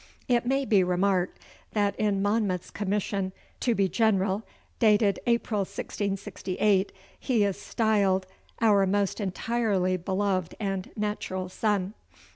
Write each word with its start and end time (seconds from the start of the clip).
It 0.27 0.47
may 0.47 0.65
be 0.65 0.83
remarked 0.83 1.37
that 1.73 1.95
in 1.95 2.23
Monmouth's 2.23 2.71
commission 2.71 3.33
to 3.59 3.75
be 3.75 3.87
general, 3.87 4.41
dated 4.79 5.19
April 5.27 5.59
1668, 5.59 6.91
he 7.19 7.43
is 7.43 7.61
styled 7.61 8.25
'our 8.61 8.87
most 8.87 9.21
entirely 9.21 9.97
beloved 9.97 10.55
and 10.59 10.89
natural 10.95 11.49
son. 11.49 11.93